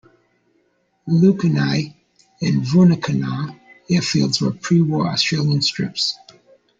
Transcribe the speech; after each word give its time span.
Lakunai 1.09 1.93
and 2.41 2.63
Vunakanau 2.63 3.55
airfields 3.87 4.41
were 4.41 4.49
prewar 4.49 5.05
Australian 5.11 5.61
strips. 5.61 6.17